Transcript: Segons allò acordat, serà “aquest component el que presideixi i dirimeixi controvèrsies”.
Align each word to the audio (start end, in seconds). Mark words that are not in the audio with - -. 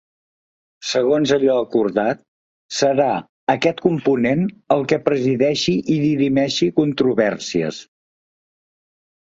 Segons 0.91 1.33
allò 1.35 1.57
acordat, 1.65 2.23
serà 2.79 3.09
“aquest 3.55 3.85
component 3.85 4.43
el 4.77 4.83
que 4.93 5.01
presideixi 5.11 5.77
i 5.99 6.03
dirimeixi 6.09 6.73
controvèrsies”. 6.83 7.87